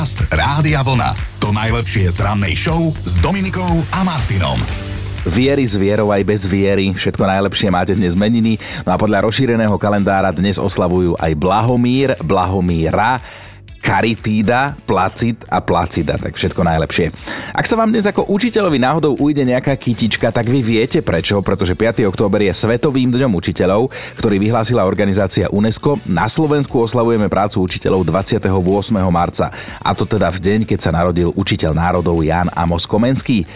[0.00, 1.12] Podcast Rádia Vlna.
[1.44, 4.56] To najlepšie z rannej show s Dominikou a Martinom.
[5.28, 6.88] Viery s vierou aj bez viery.
[6.96, 8.56] Všetko najlepšie máte dnes meniny.
[8.88, 13.20] No a podľa rozšíreného kalendára dnes oslavujú aj Blahomír, Blahomíra,
[13.80, 17.10] Karitída, Placid a Placida, tak všetko najlepšie.
[17.56, 21.72] Ak sa vám dnes ako učiteľovi náhodou ujde nejaká kytička, tak vy viete prečo, pretože
[21.72, 22.04] 5.
[22.04, 23.88] október je Svetovým dňom učiteľov,
[24.20, 25.96] ktorý vyhlásila organizácia UNESCO.
[26.04, 28.52] Na Slovensku oslavujeme prácu učiteľov 28.
[29.08, 29.48] marca,
[29.80, 33.48] a to teda v deň, keď sa narodil učiteľ národov Jan Amos Komenský.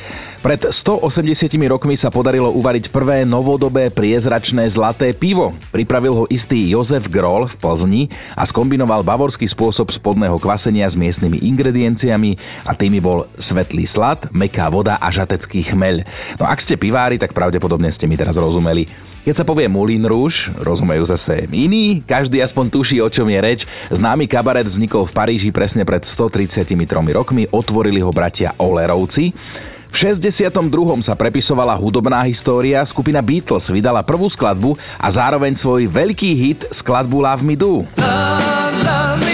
[0.44, 5.56] Pred 180 rokmi sa podarilo uvariť prvé novodobé priezračné zlaté pivo.
[5.72, 8.02] Pripravil ho istý Jozef Groll v Plzni
[8.36, 12.36] a skombinoval bavorský spôsob spodného kvasenia s miestnymi ingredienciami
[12.68, 16.04] a tými bol svetlý slad, meká voda a žatecký chmeľ.
[16.36, 18.84] No ak ste pivári, tak pravdepodobne ste mi teraz rozumeli.
[19.24, 23.60] Keď sa povie Moulin Rouge, rozumejú zase iní, každý aspoň tuší, o čom je reč.
[23.88, 26.76] Známy kabaret vznikol v Paríži presne pred 133
[27.16, 29.32] rokmi, otvorili ho bratia Olerovci.
[29.94, 30.50] V 62.
[31.06, 37.22] sa prepisovala hudobná história, skupina Beatles vydala prvú skladbu a zároveň svoj veľký hit skladbu
[37.22, 37.86] Love Me Do.
[37.94, 39.33] Love, love me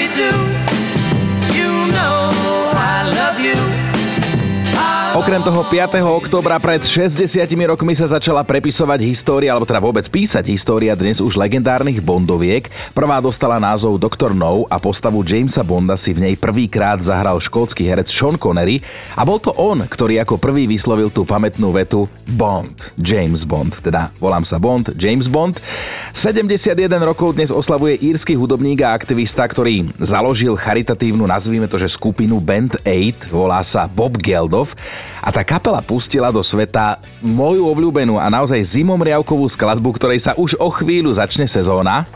[5.30, 6.02] Okrem toho 5.
[6.02, 7.22] oktobra pred 60
[7.70, 12.66] rokmi sa začala prepisovať história, alebo teda vôbec písať história dnes už legendárnych Bondoviek.
[12.90, 14.34] Prvá dostala názov Dr.
[14.34, 18.82] No a postavu Jamesa Bonda si v nej prvýkrát zahral škótsky herec Sean Connery
[19.14, 24.10] a bol to on, ktorý ako prvý vyslovil tú pamätnú vetu Bond, James Bond, teda
[24.18, 25.62] volám sa Bond, James Bond.
[26.10, 26.74] 71
[27.06, 32.82] rokov dnes oslavuje írsky hudobník a aktivista, ktorý založil charitatívnu, nazvime to, že skupinu Band
[32.82, 34.74] 8, volá sa Bob Geldof
[35.20, 40.56] a tá kapela pustila do sveta moju obľúbenú a naozaj zimomriavkovú skladbu, ktorej sa už
[40.56, 42.08] o chvíľu začne sezóna.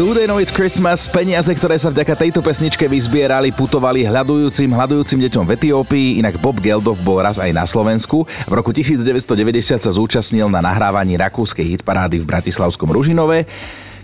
[0.00, 5.20] Do They Know It's Christmas, peniaze, ktoré sa vďaka tejto pesničke vyzbierali, putovali hľadujúcim, hľadujúcim
[5.28, 8.24] deťom v Etiópii, inak Bob Geldof bol raz aj na Slovensku.
[8.24, 13.44] V roku 1990 sa zúčastnil na nahrávaní rakúskej hitparády v Bratislavskom Ružinove.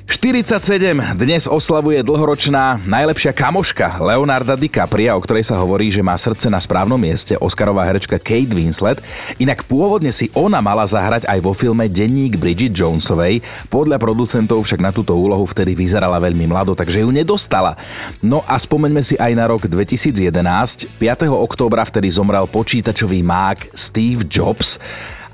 [0.06, 6.47] 47 dnes oslavuje dlhoročná najlepšia kamoška Leonarda DiCapria, o ktorej sa hovorí, že má srdce
[6.47, 9.03] na správnom mieste, Oscarová herečka Kate Winslet.
[9.43, 13.43] Inak pôvodne si ona mala zahrať aj vo filme Denník Bridget Jonesovej.
[13.67, 17.75] Podľa producentov však na túto úlohu vtedy vyzerala veľmi mlado, takže ju nedostala.
[18.23, 20.23] No a spomeňme si aj na rok 2011.
[21.03, 21.03] 5.
[21.34, 24.78] októbra vtedy zomrel počítačový mák Steve Jobs.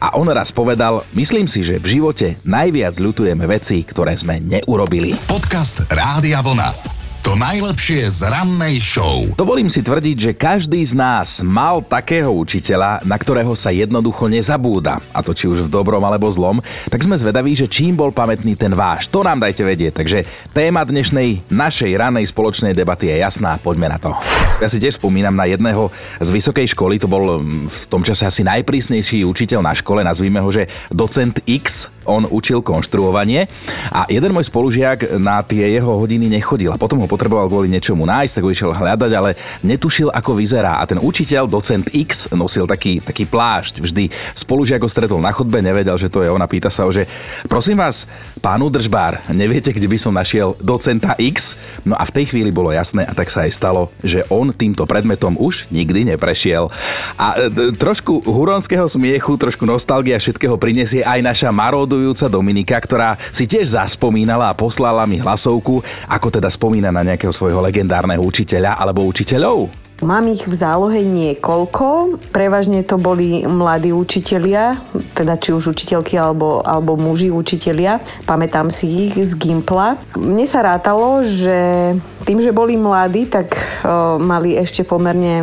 [0.03, 5.15] A on raz povedal, myslím si, že v živote najviac ľutujeme veci, ktoré sme neurobili.
[5.31, 7.02] Podcast Rádia Vlna.
[7.23, 9.23] To najlepšie z rannej show.
[9.39, 14.99] Dovolím si tvrdiť, že každý z nás mal takého učiteľa, na ktorého sa jednoducho nezabúda.
[15.15, 16.59] A to či už v dobrom alebo zlom.
[16.91, 19.07] Tak sme zvedaví, že čím bol pamätný ten váš.
[19.07, 20.03] To nám dajte vedieť.
[20.03, 23.55] Takže téma dnešnej našej ranej spoločnej debaty je jasná.
[23.55, 24.11] Poďme na to.
[24.59, 26.99] Ja si tiež spomínam na jedného z vysokej školy.
[26.99, 30.03] To bol mm, v tom čase asi najprísnejší učiteľ na škole.
[30.03, 31.87] Nazvíme ho, že docent X.
[32.09, 33.47] On učil konštruovanie.
[33.93, 36.75] A jeden môj spolužiak na tie jeho hodiny nechodil.
[36.75, 40.81] A potom ho potreboval kvôli niečomu nájsť, tak ho išiel hľadať, ale netušil, ako vyzerá.
[40.81, 43.85] A ten učiteľ, docent X, nosil taký, taký plášť.
[43.85, 46.51] Vždy spolužiak ho stretol na chodbe, nevedel, že to je ona.
[46.51, 47.07] Pýta sa ho, že
[47.47, 48.09] prosím vás,
[48.43, 51.59] pán držbár, neviete, kde by som našiel docenta X?
[51.83, 54.87] No a v tej chvíli bolo jasné a tak sa aj stalo, že on týmto
[54.87, 56.71] predmetom už nikdy neprešiel.
[57.19, 61.49] A e, trošku huronského smiechu, trošku nostalgia všetkého prinesie aj naša
[61.93, 67.37] marodujúca Dominika, ktorá si tiež zaspomínala a poslala mi hlasovku, ako teda spomína na nejakého
[67.37, 69.82] svojho legendárneho učiteľa alebo učiteľov?
[70.03, 74.83] Mám ich v zálohe niekoľko, prevažne to boli mladí učitelia,
[75.15, 78.03] teda či už učiteľky alebo, alebo muži učitelia.
[78.27, 80.03] Pamätám si ich z Gimpla.
[80.19, 85.43] Mne sa rátalo, že tým, že boli mladí, tak o, mali ešte pomerne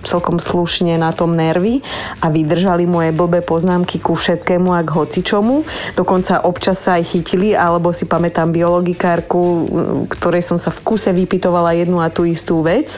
[0.00, 1.84] celkom slušne na tom nervy
[2.24, 5.68] a vydržali moje blbé poznámky ku všetkému a k hocičomu.
[5.92, 9.40] Dokonca občas sa aj chytili, alebo si pamätám biologikárku,
[10.08, 12.96] ktorej som sa v kuse vypitovala jednu a tú istú vec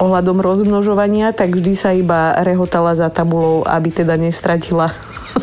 [0.00, 4.94] ohľadom rozmnožovania, tak vždy sa iba rehotala za tabulou, aby teda nestratila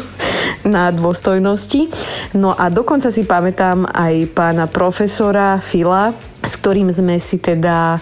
[0.67, 1.91] na dôstojnosti.
[2.33, 8.01] No a dokonca si pamätám aj pána profesora Fila, s ktorým sme si teda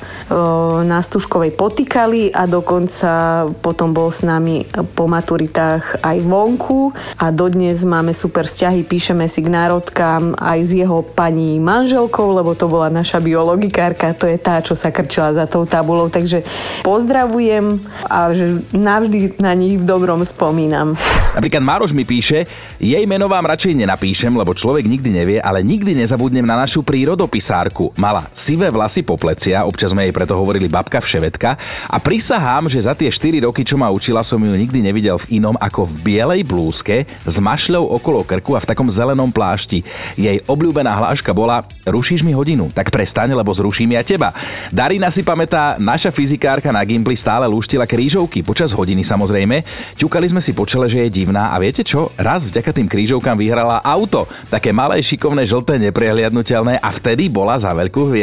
[0.88, 4.64] na Stužkovej potýkali a dokonca potom bol s nami
[4.96, 10.72] po maturitách aj vonku a dodnes máme super vzťahy, píšeme si k národkám aj s
[10.72, 15.44] jeho pani manželkou, lebo to bola naša biologikárka, to je tá, čo sa krčila za
[15.44, 16.48] tou tabulou, takže
[16.88, 20.96] pozdravujem a že navždy na nich v dobrom spomínam.
[21.36, 22.48] Napríklad Mároš mi píše,
[22.80, 27.92] jej meno vám radšej nenapíšem, lebo človek nikdy nevie, ale nikdy nezabudnem na našu prírodopisárku.
[28.00, 31.58] Mala sivé vlasy po plecia, občas sme jej preto hovorili babka vševedka
[31.90, 35.42] a prisahám, že za tie 4 roky, čo ma učila, som ju nikdy nevidel v
[35.42, 39.82] inom ako v bielej blúzke s mašľou okolo krku a v takom zelenom plášti.
[40.16, 44.30] Jej obľúbená hláška bola Rušíš mi hodinu, tak prestaň, lebo zruším ja teba.
[44.70, 49.66] Darina si pamätá, naša fyzikárka na Gimply stále lúštila krížovky, počas hodiny samozrejme.
[49.98, 52.14] Ťukali sme si po čele, že je divná a viete čo?
[52.14, 57.74] Raz vďaka tým krížovkám vyhrala auto, také malé, šikovné, žlté, neprehliadnutelné a vtedy bola za
[57.74, 58.19] veľkú hviezdu.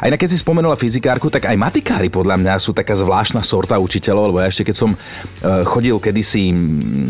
[0.00, 3.76] A inak keď si spomenula fyzikárku, tak aj matikári podľa mňa sú taká zvláštna sorta
[3.76, 4.98] učiteľov, lebo ja ešte keď som e,
[5.68, 6.52] chodil kedysi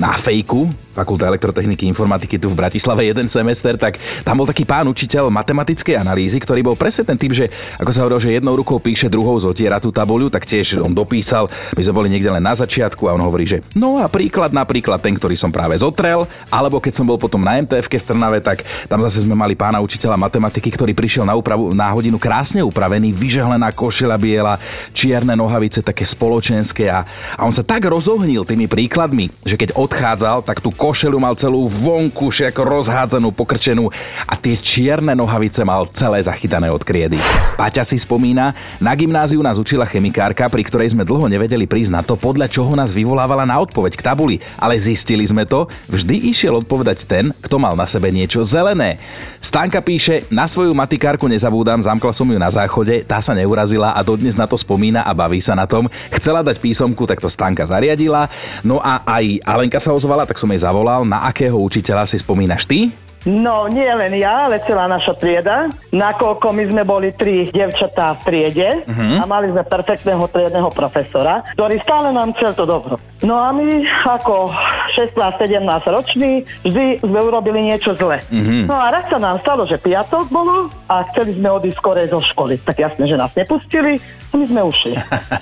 [0.01, 4.89] na fejku, Fakulta elektrotechniky informatiky tu v Bratislave jeden semester, tak tam bol taký pán
[4.89, 8.81] učiteľ matematickej analýzy, ktorý bol presne ten typ, že ako sa hovoril, že jednou rukou
[8.81, 12.57] píše, druhou zotiera tú tabuľu, tak tiež on dopísal, my sme boli niekde len na
[12.57, 16.81] začiatku a on hovorí, že no a príklad napríklad ten, ktorý som práve zotrel, alebo
[16.81, 20.17] keď som bol potom na MTF v Trnave, tak tam zase sme mali pána učiteľa
[20.17, 24.57] matematiky, ktorý prišiel na, úpravu, na hodinu krásne upravený, vyžehlená košela biela,
[24.97, 27.05] čierne nohavice také spoločenské a,
[27.37, 31.67] a on sa tak rozohnil tými príkladmi, že keď odchádzal, tak tú košelu mal celú
[31.67, 33.91] vonku, ako rozhádzanú, pokrčenú
[34.23, 37.19] a tie čierne nohavice mal celé zachytané od kriedy.
[37.59, 42.03] Paťa si spomína, na gymnáziu nás učila chemikárka, pri ktorej sme dlho nevedeli prísť na
[42.07, 46.63] to, podľa čoho nás vyvolávala na odpoveď k tabuli, ale zistili sme to, vždy išiel
[46.63, 49.03] odpovedať ten, kto mal na sebe niečo zelené.
[49.43, 54.07] Stanka píše, na svoju matikárku nezabúdam, zamkla som ju na záchode, tá sa neurazila a
[54.07, 55.91] dodnes na to spomína a baví sa na tom.
[56.15, 58.31] Chcela dať písomku, tak to Stanka zariadila.
[58.63, 61.09] No a aj Alenka sa ozvala, tak som jej zavolal zavolal.
[61.09, 62.93] Na akého učiteľa si spomínaš ty?
[63.27, 65.67] No, nie len ja, ale celá naša trieda.
[65.91, 69.19] Nakoľko my sme bboli tri devčatá v triede uh-huh.
[69.19, 73.03] a mali sme perfektného triedneho profesora, ktorý stále nám chcel to dobro.
[73.27, 74.55] No a my ako
[74.95, 75.59] 16-17
[75.91, 78.23] roční vždy sme urobili niečo zle.
[78.31, 78.63] Uh-huh.
[78.71, 82.23] No a raz sa nám stalo, že piatok bolo a chceli sme odísť skorej zo
[82.23, 82.63] školy.
[82.63, 83.99] Tak jasne, že nás nepustili
[84.37, 84.93] my sme ušli.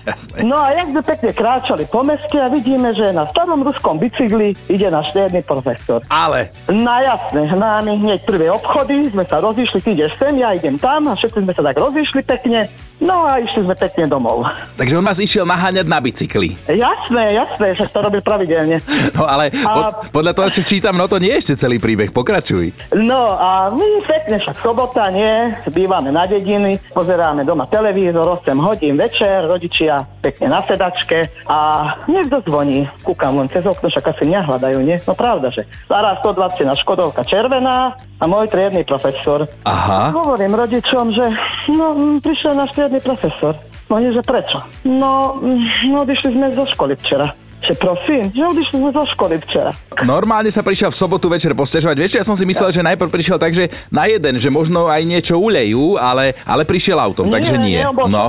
[0.50, 4.54] no a jak sme pekne kráčali po meste a vidíme, že na starom ruskom bicykli
[4.70, 6.02] ide náš triedny profesor.
[6.10, 6.50] Ale?
[6.70, 10.78] No jasne, na nami hneď prvé obchody, sme sa rozišli, ty ideš sem, ja idem
[10.78, 12.70] tam a všetci sme sa tak rozišli pekne.
[13.02, 14.46] No a išli sme pekne domov.
[14.78, 16.54] Takže on vás išiel naháňať na bicykli.
[16.70, 18.78] Jasné, jasné, že to robil pravidelne.
[19.14, 19.70] No ale a...
[19.70, 22.74] pod, podľa toho, čo čítam, no to nie je ešte celý príbeh, pokračuj.
[22.98, 28.83] No a my pekne, však sobota, nie, bývame na dediny, pozeráme doma televízor, 8 hodín
[28.92, 31.58] večer, rodičia pekne na sedačke a
[32.04, 32.84] niekto zvoní.
[33.00, 35.00] Kúkam len cez okno, však asi nehľadajú, nie?
[35.08, 39.48] No pravda, že stará 120 na Škodovka červená a môj triedny profesor.
[39.64, 40.12] Aha.
[40.12, 41.24] Hovorím rodičom, že
[41.72, 43.56] no, prišiel náš triedny profesor.
[43.88, 44.60] Oni, že prečo?
[44.84, 45.40] No,
[45.88, 47.30] no odišli sme zo školy včera.
[47.64, 49.72] Že prosím, že odišli sme zo školy včera.
[50.04, 51.96] Normálne sa prišiel v sobotu večer postežovať.
[51.96, 55.00] Vieš, ja som si myslel, že najprv prišiel tak, že na jeden, že možno aj
[55.00, 57.80] niečo ulejú, ale, ale prišiel autom, nie, takže nie.
[58.10, 58.28] no.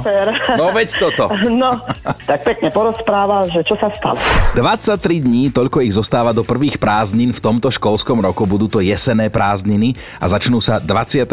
[0.56, 1.26] no veď toto.
[1.56, 1.80] No,
[2.28, 4.20] tak pekne porozprával, že čo sa stalo.
[4.60, 8.44] 23 dní, toľko ich zostáva do prvých prázdnin v tomto školskom roku.
[8.44, 11.32] Budú to jesené prázdniny a začnú sa 28.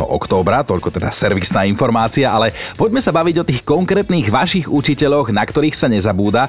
[0.00, 5.44] októbra, toľko teda servisná informácia, ale poďme sa baviť o tých konkrétnych vašich učiteľoch, na
[5.44, 6.48] ktorých sa nezabúda.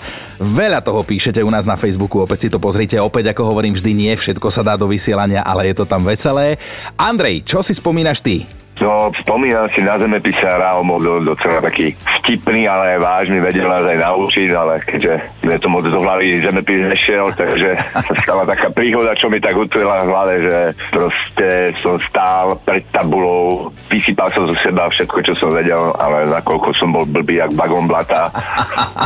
[0.81, 2.97] Veľa toho píšete u nás na Facebooku, opäť si to pozrite.
[2.97, 6.57] Opäť, ako hovorím, vždy nie všetko sa dá do vysielania, ale je to tam veselé.
[6.97, 8.49] Andrej, čo si spomínaš ty?
[8.81, 13.93] No, spomínam si na zemepisára, on bol docela taký vtipný, ale vážny, vedel nás aj
[13.93, 15.13] naučiť, ale keďže
[15.45, 19.53] mne to moc do hlavy zemepis nešiel, takže sa stala taká príhoda, čo mi tak
[19.53, 20.57] utvila v hlave, že
[20.89, 26.73] proste som stál pred tabulou, vysypal som zo seba všetko, čo som vedel, ale nakoľko
[26.73, 28.33] som bol blbý jak bagom blata,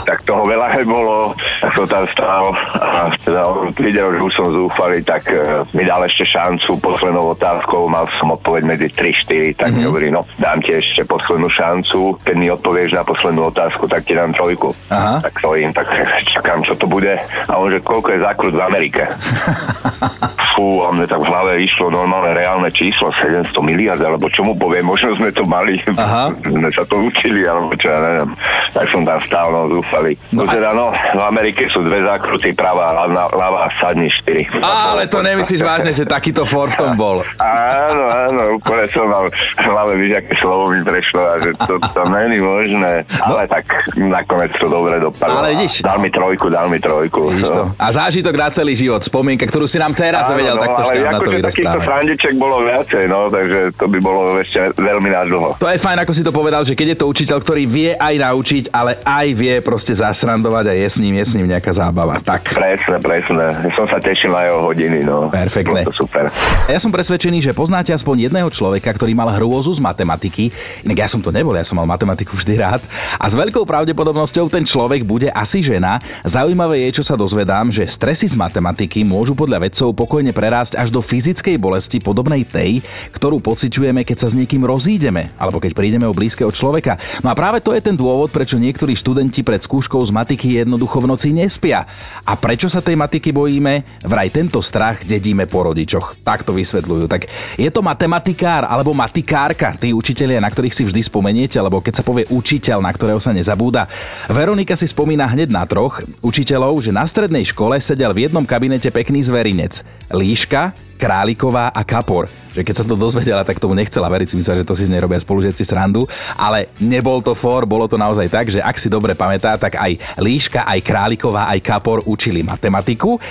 [0.08, 3.44] tak toho veľa nebolo, tak som tam stál a teda
[3.76, 8.32] videl, že už som zúfalý, tak uh, mi dal ešte šancu poslednou otázkou, mal som
[8.32, 9.82] odpoveď medzi 3-4, tak mm-hmm.
[9.82, 14.06] mi hovorí, no dám ti ešte poslednú šancu, keď mi odpovieš na poslednú otázku, tak
[14.06, 14.78] ti dám trojku.
[14.94, 15.26] Aha.
[15.26, 15.90] Tak stojím, tak
[16.30, 17.18] čakám, čo to bude.
[17.50, 19.10] A on že koľko je zákrut v Amerike.
[20.56, 24.56] fú, a mne tak v hlave išlo normálne reálne číslo, 700 miliard, alebo čo mu
[24.56, 26.32] poviem, možno sme to mali, Aha.
[26.56, 28.32] sme sa to učili, alebo čo ja neviem.
[28.72, 30.16] Tak som tam stál, no zúfali.
[30.32, 34.46] No, No teda no, v Amerike sú dve zákruty, pravá, ľavá, sadni štyri.
[34.62, 37.26] Ale to nemyslíš vážne, že takýto for v tom bol.
[37.42, 41.82] Áno, áno, úplne som mal v hlave, víš, aké slovo mi prešlo a že to,
[41.82, 43.10] to není možné.
[43.26, 43.66] Ale tak
[43.98, 45.34] nakoniec to dobre dopadlo.
[45.34, 45.42] No.
[45.42, 45.82] Ale vidíš.
[45.82, 47.34] Dal mi trojku, dal mi trojku.
[47.34, 47.64] Vidíš to?
[47.66, 47.74] No.
[47.82, 50.94] A zážitok na celý život, spomienka, ktorú si nám teraz Áno, vedel no, takto ale
[50.94, 55.50] šťavnato akože takýchto srandiček bolo viacej, no, takže to by bolo ešte veľmi na dlho.
[55.58, 58.16] To je fajn, ako si to povedal, že keď je to učiteľ, ktorý vie aj
[58.22, 62.22] naučiť, ale aj vie proste zasrandovať a je s ním, je s ním nejaká zábava.
[62.22, 62.54] Tak.
[62.54, 63.46] Presne, presne.
[63.74, 65.34] Som sa tešil na jeho hodiny, no.
[65.34, 65.88] Perfektné.
[65.88, 66.30] Bolo to super.
[66.70, 70.54] Ja som presvedčený, že poznáte aspoň jedného človeka, ktorý mal hrôzu z matematiky.
[70.86, 72.82] Inak ja som to nebol, ja som mal matematiku vždy rád.
[73.18, 75.98] A s veľkou pravdepodobnosťou ten človek bude asi žena.
[76.28, 80.92] Zaujímavé je, čo sa dozvedám, že stresy z matematiky môžu podľa vedcov pokojne prerásť až
[80.92, 82.84] do fyzickej bolesti podobnej tej,
[83.16, 87.00] ktorú pociťujeme, keď sa s niekým rozídeme, alebo keď prídeme o blízkeho človeka.
[87.24, 91.00] No a práve to je ten dôvod, prečo niektorí študenti pred skúškou z matiky jednoducho
[91.00, 91.88] v noci nespia.
[92.28, 94.04] A prečo sa tej matiky bojíme?
[94.04, 96.20] Vraj tento strach dedíme po rodičoch.
[96.28, 97.06] Tak to vysvetľujú.
[97.08, 102.02] Tak je to matematikár alebo matikárka, tí učitelia, na ktorých si vždy spomeniete, alebo keď
[102.02, 103.88] sa povie učiteľ, na ktorého sa nezabúda.
[104.28, 108.90] Veronika si spomína hneď na troch učiteľov, že na strednej škole sedel v jednom kabinete
[108.90, 109.86] pekný zverinec.
[110.26, 112.26] Líška, Králiková a Kapor.
[112.58, 114.92] Že keď sa to dozvedela, tak tomu nechcela veriť, si myslela, že to si z
[114.96, 118.90] nej robia spolužiaci srandu, ale nebol to for, bolo to naozaj tak, že ak si
[118.90, 123.22] dobre pamätá, tak aj Líška, aj Králiková, aj Kapor učili matematiku.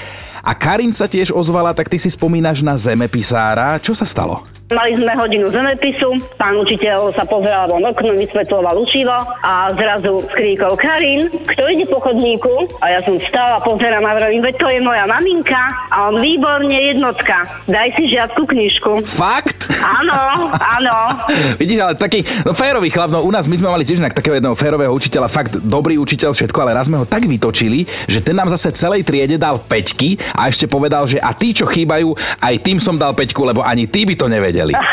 [0.44, 3.80] A Karin sa tiež ozvala, tak ty si spomínaš na zemepisára.
[3.82, 4.46] Čo sa stalo?
[4.72, 9.12] Mali sme hodinu zemepisu, pán učiteľ sa pozeral von okno, vysvetloval učivo
[9.44, 12.64] a zrazu skríkol Karin, kto ide po chodníku?
[12.80, 16.72] A ja som vstala, pozerám a vravím, veď to je moja maminka a on výborne
[16.72, 17.44] jednotka.
[17.68, 19.04] Daj si žiadku knižku.
[19.04, 19.68] Fakt?
[19.84, 20.96] Áno, áno.
[21.60, 24.40] Vidíš, ale taký no, férový chlap, no u nás my sme mali tiež inak takého
[24.40, 28.32] jedného férového učiteľa, fakt dobrý učiteľ všetko, ale raz sme ho tak vytočili, že ten
[28.32, 32.54] nám zase celej triede dal peťky a ešte povedal, že a tí, čo chýbajú, aj
[32.64, 34.53] tým som dal peťku, lebo ani tí by to nevedeli.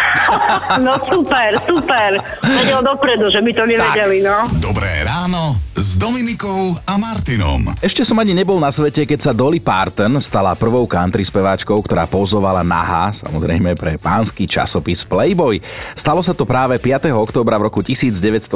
[0.79, 2.17] No super, super.
[2.43, 4.47] Vedel dopredu, že by to nevedeli, no.
[4.57, 5.70] Dobré ráno
[6.01, 7.77] Dominikou a Martinom.
[7.77, 12.09] Ešte som ani nebol na svete, keď sa Dolly Parton stala prvou country speváčkou, ktorá
[12.09, 15.61] pozovala nahá, samozrejme pre pánsky časopis Playboy.
[15.93, 17.13] Stalo sa to práve 5.
[17.13, 18.49] októbra v roku 1978.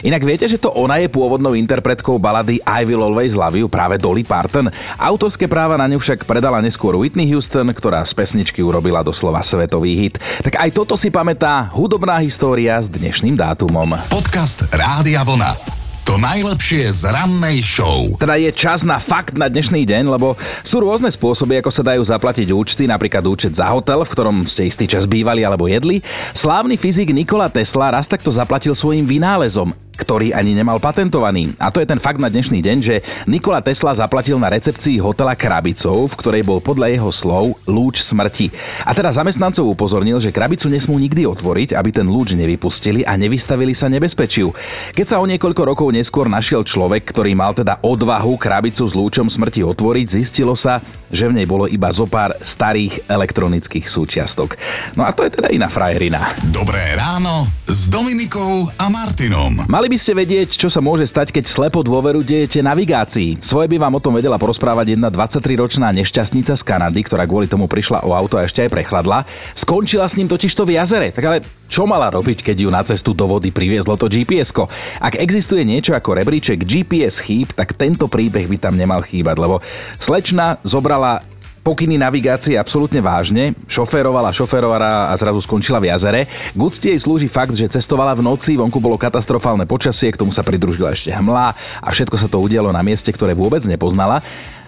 [0.00, 4.00] Inak viete, že to ona je pôvodnou interpretkou balady I Will Always Love You, práve
[4.00, 4.72] Dolly Parton.
[4.96, 9.92] Autorské práva na ňu však predala neskôr Whitney Houston, ktorá z pesničky urobila doslova svetový
[9.92, 10.16] hit.
[10.40, 13.92] Tak aj toto si pamätá hudobná história s dnešným dátumom.
[14.08, 15.83] Podcast Rádia Vlna.
[16.04, 18.12] To najlepšie z rannej show.
[18.20, 22.04] Teda je čas na fakt na dnešný deň, lebo sú rôzne spôsoby, ako sa dajú
[22.04, 26.04] zaplatiť účty, napríklad účet za hotel, v ktorom ste istý čas bývali alebo jedli.
[26.36, 31.54] Slávny fyzik Nikola Tesla raz takto zaplatil svojim vynálezom, ktorý ani nemal patentovaný.
[31.58, 35.38] A to je ten fakt na dnešný deň, že Nikola Tesla zaplatil na recepcii hotela
[35.38, 38.50] krabicou, v ktorej bol podľa jeho slov lúč smrti.
[38.84, 43.72] A teda zamestnancov upozornil, že krabicu nesmú nikdy otvoriť, aby ten lúč nevypustili a nevystavili
[43.72, 44.50] sa nebezpečiu.
[44.92, 49.30] Keď sa o niekoľko rokov neskôr našiel človek, ktorý mal teda odvahu krabicu s lúčom
[49.30, 50.82] smrti otvoriť, zistilo sa,
[51.14, 54.58] že v nej bolo iba zo pár starých elektronických súčiastok.
[54.98, 56.34] No a to je teda iná frajerina.
[56.50, 59.66] Dobré ráno s Dominikou a Martinom.
[59.70, 63.42] Mali by ste vedieť, čo sa môže stať, keď slepo dôveru dejete navigácii.
[63.42, 67.66] Svoje by vám o tom vedela porozprávať jedna 23-ročná nešťastnica z Kanady, ktorá kvôli tomu
[67.66, 69.26] prišla o auto a ešte aj prechladla.
[69.52, 71.10] Skončila s ním totižto v jazere.
[71.10, 74.70] Tak ale čo mala robiť, keď ju na cestu do vody priviezlo to GPS-ko?
[75.02, 79.58] Ak existuje niečo ako rebríček GPS chýb, tak tento príbeh by tam nemal chýbať, lebo
[79.98, 81.33] slečna zobrala
[81.64, 86.28] pokyny navigácie absolútne vážne, šoférovala, šoférovala a zrazu skončila v jazere.
[86.52, 90.30] K úcti jej slúži fakt, že cestovala v noci, vonku bolo katastrofálne počasie, k tomu
[90.30, 94.20] sa pridružila ešte hmla a všetko sa to udialo na mieste, ktoré vôbec nepoznala.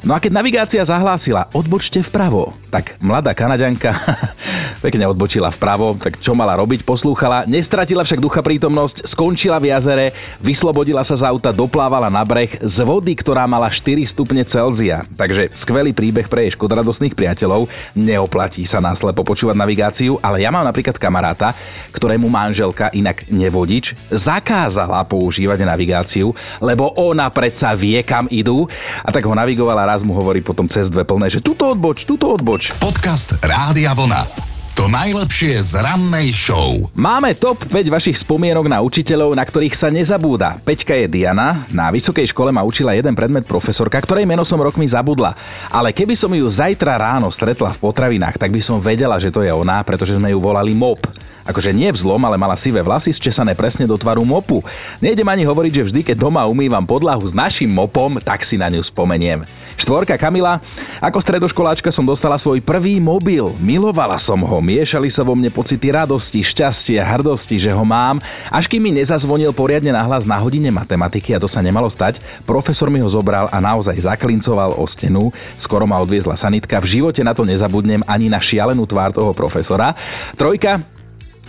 [0.04, 3.96] No a keď navigácia zahlásila, odbočte vpravo, tak mladá Kanaďanka
[4.84, 10.06] pekne odbočila vpravo, tak čo mala robiť, poslúchala, nestratila však ducha prítomnosť, skončila v jazere,
[10.44, 15.08] vyslobodila sa z auta, doplávala na breh z vody, ktorá mala 4 stupne Celzia.
[15.16, 20.68] Takže skvelý príbeh pre jej škodoradosných priateľov, neoplatí sa náslepo počúvať navigáciu, ale ja mám
[20.68, 21.56] napríklad kamaráta,
[21.96, 28.68] ktorému manželka, inak nevodič, zakázala používať navigáciu, lebo ona predsa vie, kam idú
[29.00, 32.34] a tak ho navigovala raz mu hovorí potom cez dve plné, že tuto odboč, tuto
[32.34, 32.74] odboč.
[32.82, 34.46] Podcast Rádia Vlna.
[34.76, 36.92] To najlepšie z rannej show.
[36.92, 40.60] Máme top 5 vašich spomienok na učiteľov, na ktorých sa nezabúda.
[40.60, 41.64] Peťka je Diana.
[41.72, 45.32] Na vysokej škole ma učila jeden predmet profesorka, ktorej meno som rokmi zabudla.
[45.72, 49.40] Ale keby som ju zajtra ráno stretla v potravinách, tak by som vedela, že to
[49.40, 51.08] je ona, pretože sme ju volali MOP.
[51.48, 54.60] Akože nie vzlom, ale mala sivé vlasy zčesané presne do tvaru mopu.
[55.00, 58.68] Nejdem ani hovoriť, že vždy, keď doma umývam podlahu s našim mopom, tak si na
[58.68, 59.46] ňu spomeniem.
[59.76, 60.59] Štvorka Kamila.
[61.04, 63.52] Ako stredoškoláčka som dostala svoj prvý mobil.
[63.61, 64.59] Milovala som ho.
[64.64, 68.16] Miešali sa vo mne pocity radosti, šťastia, hrdosti, že ho mám.
[68.49, 72.88] Až kým mi nezazvonil poriadne nahlas na hodine matematiky a to sa nemalo stať, profesor
[72.88, 75.28] mi ho zobral a naozaj zaklincoval o stenu.
[75.61, 76.80] Skoro ma odviezla sanitka.
[76.80, 79.92] V živote na to nezabudnem ani na šialenú tvár toho profesora.
[80.35, 80.97] Trojka,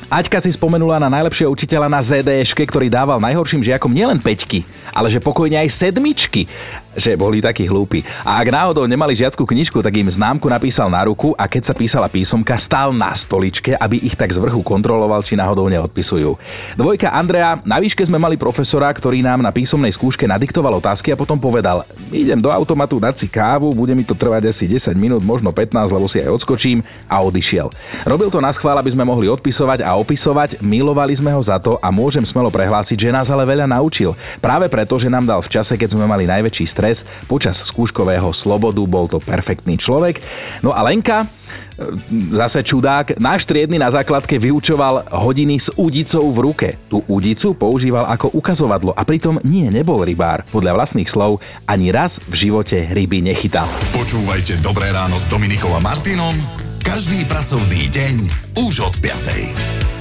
[0.07, 4.63] Aťka si spomenula na najlepšieho učiteľa na ZDŠke, ktorý dával najhorším žiakom nielen peťky,
[4.97, 6.49] ale že pokojne aj sedmičky
[6.97, 8.01] že boli takí hlúpi.
[8.25, 11.73] A ak náhodou nemali žiackú knižku, tak im známku napísal na ruku a keď sa
[11.77, 16.33] písala písomka, stál na stoličke, aby ich tak z vrchu kontroloval, či náhodou neodpisujú.
[16.73, 21.19] Dvojka Andrea, na výške sme mali profesora, ktorý nám na písomnej skúške nadiktoval otázky a
[21.19, 25.21] potom povedal, idem do automatu dať si kávu, bude mi to trvať asi 10 minút,
[25.21, 27.69] možno 15, lebo si aj odskočím a odišiel.
[28.09, 31.77] Robil to na schvál, aby sme mohli odpisovať a opisovať, milovali sme ho za to
[31.77, 34.17] a môžem smelo prehlásiť, že nás ale veľa naučil.
[34.41, 38.31] Práve preto, že nám dal v čase, keď sme mali najväčší stres stres počas skúškového
[38.31, 40.23] slobodu, bol to perfektný človek.
[40.63, 41.27] No a Lenka, e,
[42.31, 46.67] zase čudák, náš triedny na základke vyučoval hodiny s udicou v ruke.
[46.87, 50.47] Tú udicu používal ako ukazovadlo a pritom nie, nebol rybár.
[50.47, 53.67] Podľa vlastných slov ani raz v živote ryby nechytal.
[53.91, 56.33] Počúvajte Dobré ráno s Dominikom a Martinom
[56.87, 58.15] každý pracovný deň
[58.63, 59.96] už od 5.